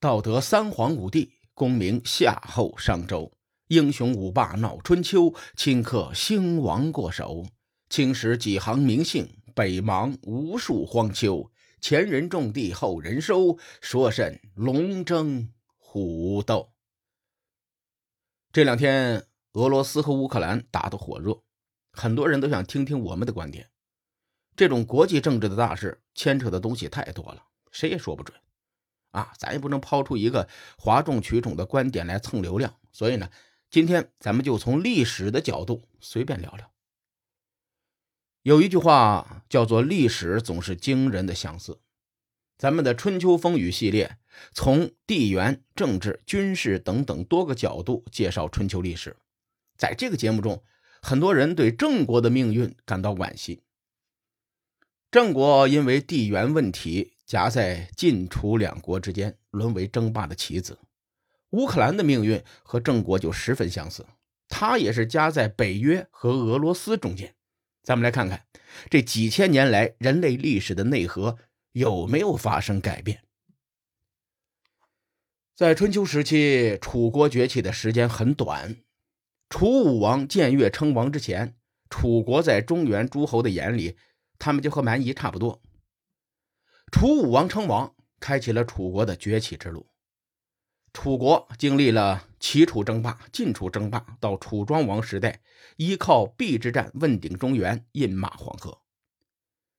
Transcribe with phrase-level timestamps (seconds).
[0.00, 3.32] 道德三皇五帝，功名夏后商周，
[3.66, 7.44] 英雄五霸闹春秋，顷刻兴亡过手。
[7.90, 11.50] 青史几行名姓，北邙无数荒丘。
[11.80, 16.72] 前人种地，后人收，说甚龙争虎斗？
[18.52, 21.42] 这两天，俄罗斯和乌克兰打得火热，
[21.90, 23.68] 很多人都想听听我们的观点。
[24.54, 27.42] 这种国际政治的大事，牵扯的东西太多了，
[27.72, 28.38] 谁也说不准。
[29.10, 33.30] 啊，咱也不能抛出一个哗众取宠的观点来蹭流量，所以呢，
[33.70, 36.70] 今天咱们就从历史的角度随便聊聊。
[38.42, 41.80] 有一句话叫做“历史总是惊人的相似”。
[42.56, 44.18] 咱们的《春秋风雨》系列，
[44.52, 49.16] 从地缘政治、军事等等多个角度介绍春秋历史。
[49.76, 50.62] 在这个节目中，
[51.02, 53.62] 很多人对郑国的命运感到惋惜。
[55.10, 57.14] 郑国因为地缘问题。
[57.28, 60.78] 夹在晋楚两国之间，沦为争霸的棋子。
[61.50, 64.06] 乌克兰的命运和郑国就十分相似，
[64.48, 67.34] 他也是夹在北约和俄罗斯中间。
[67.82, 68.46] 咱们来看看
[68.88, 71.36] 这几千年来人类历史的内核
[71.72, 73.22] 有没有发生改变。
[75.54, 78.76] 在春秋时期，楚国崛起的时间很短。
[79.50, 81.54] 楚武王建越称王之前，
[81.90, 83.98] 楚国在中原诸侯的眼里，
[84.38, 85.60] 他们就和蛮夷差不多。
[86.90, 89.86] 楚武王称王，开启了楚国的崛起之路。
[90.92, 95.40] 楚国经历了齐楚争霸、晋楚争霸，到楚庄王时代，
[95.76, 98.80] 依靠邲之战问鼎中原，饮马黄河。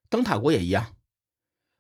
[0.10, 0.96] 灯塔国也一样，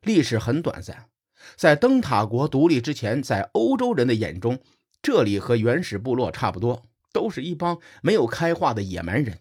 [0.02, 1.09] 历史很短暂。
[1.55, 4.61] 在灯塔国独立之前，在欧洲人的眼中，
[5.02, 9.39] 这里和原始部落差不多，都是一帮没有开化的野蛮人。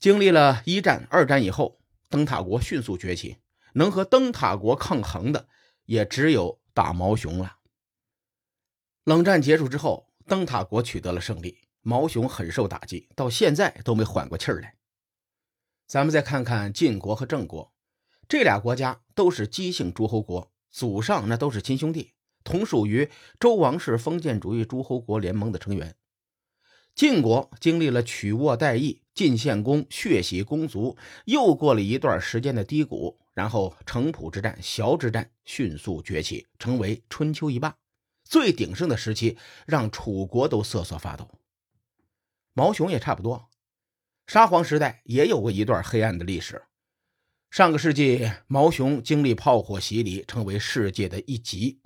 [0.00, 1.78] 经历了一战、二战以后，
[2.08, 3.36] 灯塔国迅速崛起。
[3.74, 5.48] 能和灯塔国抗衡的，
[5.84, 7.58] 也只有大毛熊了。
[9.04, 14.76] 冷战结束之后，灯塔国取得了胜利，毛熊很受打击，到现在都没缓过气儿来。
[15.86, 17.74] 咱们再看看晋国和郑国，
[18.28, 23.10] 这俩国家都是姬姓诸侯国，祖上那都是亲兄弟，同属于
[23.40, 25.96] 周王室封建主义诸侯国联盟的成员。
[26.94, 33.18] 晋国经历了曲沃代邑、晋献公血洗公族，又过了一段时间的低谷。
[33.34, 37.76] 然后，城濮之战、崤之战迅速崛起，成为春秋一霸。
[38.24, 41.28] 最鼎盛的时期，让楚国都瑟瑟发抖。
[42.52, 43.48] 毛熊也差不多，
[44.26, 46.62] 沙皇时代也有过一段黑暗的历史。
[47.50, 51.80] 上个世纪，毛熊经历炮火洗礼，成为世界的一极。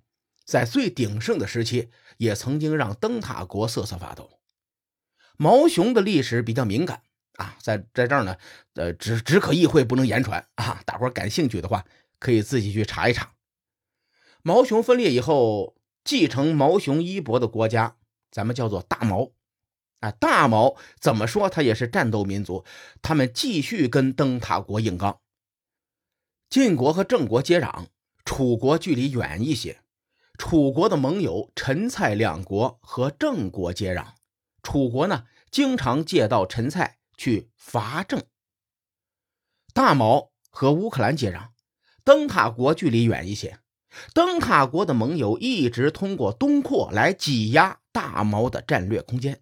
[0.45, 4.41] 在最鼎盛的时期，也曾经让灯塔国瑟瑟发抖。
[5.37, 7.03] 毛熊的历史比较敏感。
[7.37, 8.37] 啊，在在这儿呢，
[8.75, 10.81] 呃，只只可意会，不能言传啊！
[10.85, 11.85] 大伙感兴趣的话，
[12.19, 13.33] 可以自己去查一查。
[14.43, 17.97] 毛熊分裂以后，继承毛熊衣钵的国家，
[18.31, 19.33] 咱们叫做大毛。
[20.01, 22.65] 啊，大毛怎么说，他也是战斗民族，
[23.03, 25.21] 他们继续跟灯塔国硬刚。
[26.49, 27.87] 晋国和郑国接壤，
[28.25, 29.81] 楚国距离远一些。
[30.39, 34.09] 楚国的盟友陈蔡两国和郑国接壤，
[34.63, 36.99] 楚国呢，经常借道陈蔡。
[37.17, 38.23] 去伐郑，
[39.73, 41.49] 大毛和乌克兰接壤，
[42.05, 43.59] 灯塔国距离远一些。
[44.13, 49.41] 灯塔国的盟友一直通过东扩来挤压大毛的战略空间。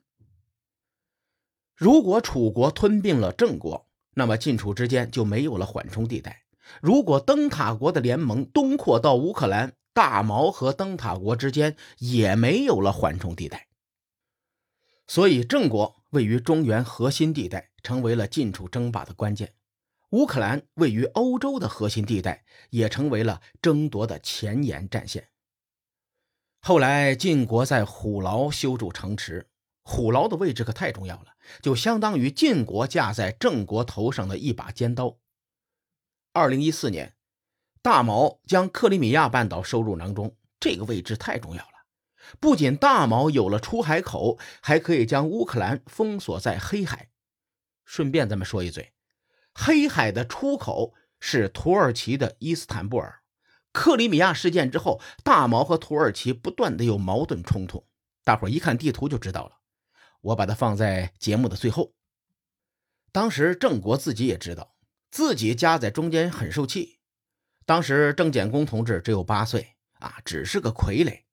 [1.74, 6.44] 如果楚国吞并了郑国，那么晋楚之间就没有了缓冲地带。
[6.80, 13.66] 如果灯塔国的联盟东扩到乌克兰，大毛和灯塔国之间也没有了缓冲地带。
[15.08, 16.03] 所以郑国。
[16.14, 19.52] 位于中原核心地带，成为了晋楚争霸的关键。
[20.10, 25.28] 乌克兰位于欧洲的核心地带，也成为了争夺的前沿战线。
[26.60, 29.50] 后来晋国在虎牢修筑城池，
[29.82, 35.18] 虎牢的位置可太重要了，就相当于晋国架在郑国头上的一把尖刀。
[36.32, 37.16] 二零一四年，
[37.82, 41.73] 大毛将克里米亚半岛收入囊中，这个位置太重要了。
[42.40, 47.10] 不仅大毛有了出海口，还可以将乌克兰封锁在黑海。
[47.84, 48.92] 顺便咱们说一嘴，
[49.52, 53.20] 黑海的出口是土耳其的伊斯坦布尔。
[53.72, 57.86] 克里米亚事件之后，大毛和土耳其不断的有矛盾冲突，
[58.22, 59.58] 大伙一看地图就知道了。
[60.20, 61.92] 我把它放在节目的最后。
[63.10, 64.76] 当时郑国自己也知道，
[65.10, 67.00] 自己夹在中间很受气。
[67.66, 71.23] 当时郑简公同志只有八岁啊，只是个傀儡。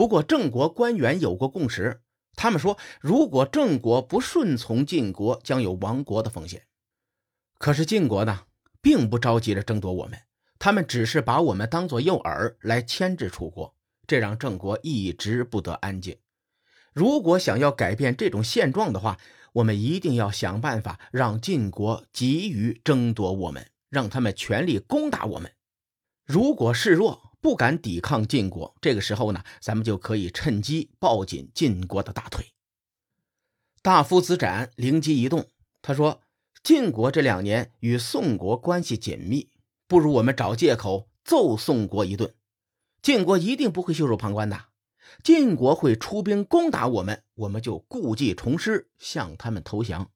[0.00, 2.00] 不过，郑国官员有过共识，
[2.34, 6.62] 他们说，如果郑国不顺从晋国，将有亡国的风险。
[7.58, 8.44] 可是晋国呢，
[8.80, 10.18] 并不着急着争夺我们，
[10.58, 13.74] 他们只是把我们当做诱饵来牵制楚国，
[14.06, 16.16] 这让郑国一直不得安静。
[16.94, 19.18] 如果想要改变这种现状的话，
[19.52, 25.52] 我们一定要想办法让晋国急于争夺我们，让他们全力攻打我们。
[26.24, 32.52] 如果示弱，不敢抵抗晋国，这个时候呢，咱们就可以趁机抱紧晋国的大腿。
[33.82, 35.48] 大夫子展灵机一动，
[35.80, 36.20] 他说
[36.62, 39.50] ：“晋国这两年与宋国关系紧密，
[39.88, 42.34] 不如我们找借口揍宋国一顿。
[43.00, 44.66] 晋国一定不会袖手旁观的。”
[45.24, 50.10] 晋国会出兵攻打我们，我们就故技重施，向他们投降。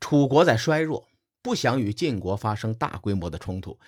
[0.00, 1.08] 楚国在衰弱，
[1.40, 3.78] 不想与晋国发生大规模的冲突。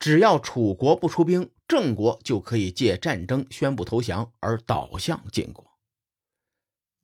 [0.00, 5.64] 只要楚国不出兵，郑国就可以借战争宣布投降，而倒向晋国。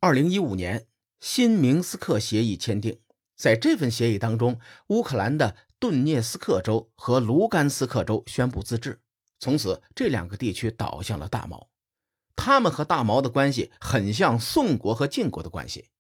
[0.00, 0.86] 二零一五年，
[1.20, 2.98] 新明斯克协议签订，
[3.36, 4.58] 在这份协议当中，
[4.88, 9.02] 乌克兰的顿涅斯克州和卢甘斯克州宣布自治，
[9.38, 11.68] 从此这两个地区倒向了大毛。
[12.34, 15.90] 他们和大毛的关系很像宋国和晋国的关系。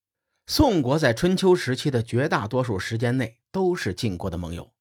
[0.46, 4.72] 宋国在春秋时期的绝大多数时间内都是晋国的盟友。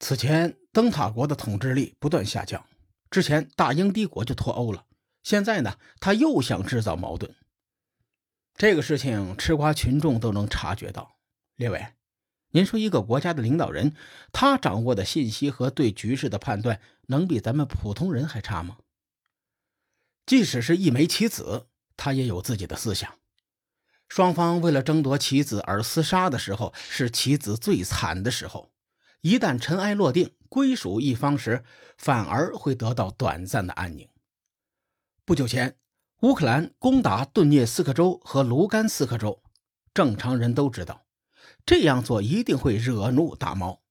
[0.00, 2.64] 此前，灯塔国的统治力不断下降。
[3.10, 4.86] 之前，大英帝国就脱欧了。
[5.22, 7.34] 现在呢，他又想制造矛盾。
[8.56, 11.18] 这个事情，吃瓜群众都能察觉到。
[11.56, 11.86] 列位，
[12.52, 13.94] 您说一个国家的领导人，
[14.32, 18.78] 他掌握的信息和对局势的判断，能比咱们普通人还差吗？
[20.24, 23.18] 即使是一枚棋子，他也有自己的思想。
[24.08, 28.72] 双方为了争夺棋子而厮杀的时候，是棋子最惨的时候。
[29.22, 31.62] 一旦尘埃落定，归属一方时，
[31.98, 34.08] 反而会得到短暂的安宁。
[35.24, 35.76] 不久前，
[36.22, 39.42] 乌克兰攻打顿涅斯克州和卢甘斯克州，
[39.92, 41.04] 正常人都知道，
[41.66, 43.82] 这样做一定会惹怒大毛。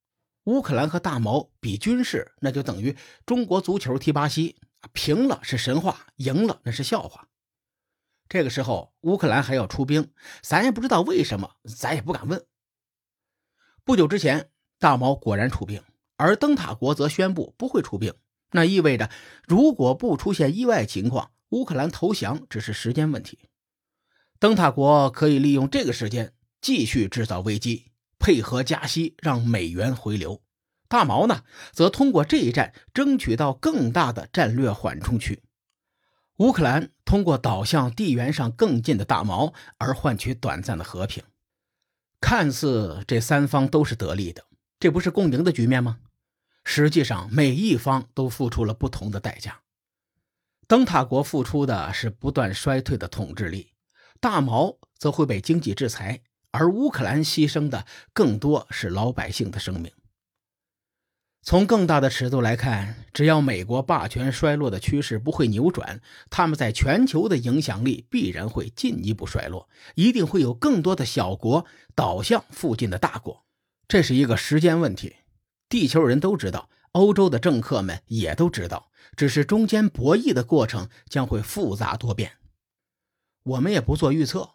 [0.44, 4.56] 乌克兰和大毛比军事，那就等于中国足球踢巴西。
[4.92, 7.28] 平了是神话，赢了那是笑话。
[8.28, 10.12] 这个时候，乌克兰还要出兵，
[10.42, 12.44] 咱也不知道为什么，咱也不敢问。
[13.84, 14.49] 不久之前，
[14.80, 15.80] 大毛果然出兵，
[16.16, 18.12] 而灯塔国则宣布不会出兵。
[18.50, 19.08] 那意味着，
[19.46, 23.38] 如果不出现意外情况，乌克兰投降只是时间问题。
[24.40, 30.40] 灯塔国可以利用这个时间继续制造危机，配合加息，让美元回流。
[30.88, 35.42] 大毛呢，则通过这一战争取到更大的战略缓冲区。
[36.38, 41.22] 乌克兰通过倒向地缘上更近的大毛而换取短暂的和平，
[42.18, 44.42] 看似这三方都是得利的，
[44.80, 45.98] 这不是共赢的局面吗？
[46.64, 49.60] 实际上，每一方都付出了不同的代价。
[50.66, 53.74] 灯塔国付出的是不断衰退的统治力，
[54.20, 56.22] 大毛则会被经济制裁，
[56.52, 59.92] 而乌克兰牺牲的更多是老百姓的生命。
[61.42, 73.44] 从更大的尺度来看，只要美国霸权衰落的趋势不会扭转，他们在全球的影响力必然会进一步衰落，一定会有更多的小国倒向附近的大国，
[73.90, 75.16] 这是一个时间问题。
[75.68, 82.34] 地球人都知道，欧洲的政客们也都知道，只是中间博弈的过程将会复杂多变。
[83.42, 84.48] 我们也不做预测，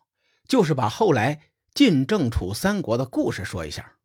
[0.47, 1.41] 就是把后来
[1.73, 3.97] 晋郑楚三国的故事说一下。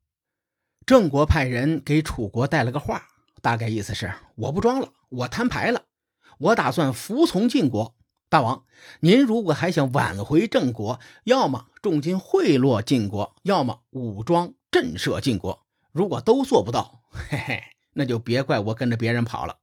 [0.84, 3.06] 郑国派人给楚国带了个话，
[3.40, 5.84] 大概意思是：我不装了，我摊牌了，
[6.38, 7.94] 我打算服从晋国。
[8.28, 8.64] 大王，
[8.98, 15.66] 您如果还想挽回郑国，要么重金贿赂晋国，要么武装震慑晋国。
[15.92, 17.62] 如果都做不到，嘿嘿，
[17.92, 19.58] 那就别怪我跟着别人跑了。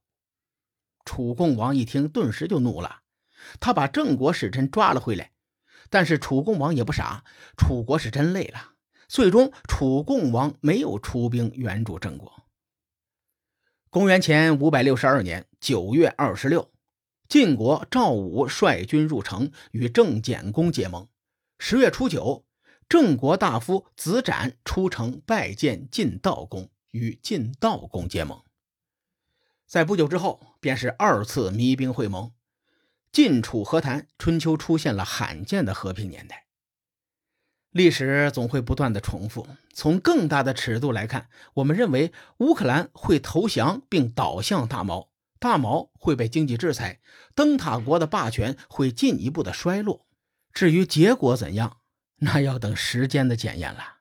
[1.04, 3.00] 楚共王一听，顿时就怒了，
[3.58, 5.32] 他把郑国使臣抓了回来。
[5.88, 7.24] 但是楚共王也不傻，
[7.56, 8.72] 楚国是真累了。
[9.08, 12.44] 最终，楚共王没有出兵援助郑国。
[13.88, 16.70] 公元前五百六十二年九月二十六，
[17.26, 21.08] 晋国赵武率军入城，与郑简公结盟。
[21.58, 22.44] 十月初九，
[22.88, 28.42] 郑国大夫子展出城拜见晋悼公，与晋悼公结盟。
[29.66, 32.32] 在不久之后，便是二次弭兵会盟，
[33.12, 36.46] 晋楚和谈，春秋出现了罕见的和平年代。
[37.70, 39.46] 历史总会不断的重复。
[39.74, 47.00] 从更大的尺度来看，我们认为乌克兰会投降并倒向大毛，大毛会被经济制裁，
[47.34, 50.06] 灯塔国的霸权会进一步的衰落。
[50.54, 51.76] 至于结果怎样，
[52.18, 53.98] 那要等时间的检验了。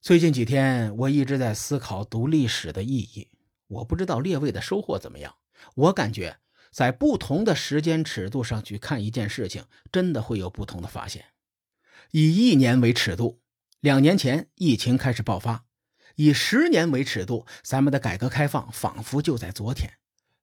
[0.00, 3.28] 最近几天，我一直在思考读历史的意义。
[3.66, 5.36] 我不知道列位的收获怎么样。
[5.74, 6.38] 我感觉，
[6.70, 11.26] 在不同的时间尺度上去看一件事情，真的会有不同的发现。
[12.12, 13.40] 以一年为尺度，
[13.80, 15.66] 两年前疫情开始爆发；
[16.16, 19.90] 以十年为尺度，咱们的改革开放仿佛就在昨天；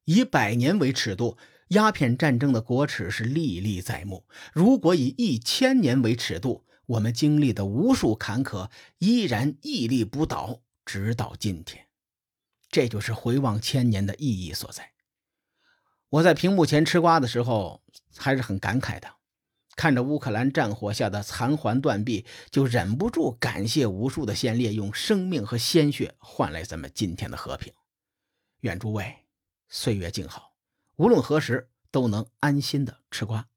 [0.04, 1.38] 以百年为尺度，
[1.70, 4.26] 鸦片战争的国耻是历历在目。
[4.54, 8.70] 如果以一千年为尺度，我们经历的无数坎坷
[9.00, 11.88] 依然屹立不倒，直到今天。
[12.70, 14.92] 这就是回望千年的意义所在。
[16.10, 17.82] 我在屏幕前吃瓜的时候，
[18.16, 19.16] 还是很感慨的。
[19.76, 27.74] 看着乌克兰战火下的残垣断壁，就忍不住感谢无数的先烈用生命和鲜血换来咱们今天的和平。
[28.62, 29.14] 愿诸位
[29.68, 30.55] 岁月静好，
[30.98, 33.48] 无论何时都能安心的吃瓜。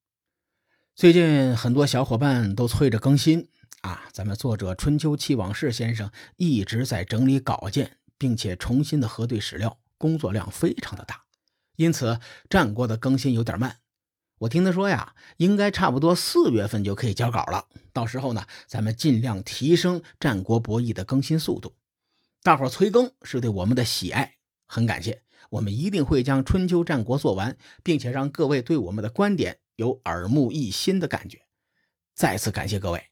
[0.97, 3.49] 最近很多小伙伴都催着更新
[3.83, 11.23] 啊，咱们作者春秋七往事先生一直在整理稿件，并且重新的核对史料，工作量非常的大，
[11.77, 12.19] 因此
[12.51, 13.77] 战国的更新有点慢。
[14.39, 17.67] 我听他说呀，应该差不多四月份就可以交稿了。
[17.93, 21.77] 到时候呢，咱们尽量提升战国博弈的更新速度。
[22.43, 24.35] 大伙催更是对我们的喜爱，
[24.67, 25.23] 很感谢。
[25.51, 31.41] 我们一定会将春秋战国做完，并且让各位对我们的观点有耳目一新的感觉。
[32.15, 33.08] 再次感谢各位。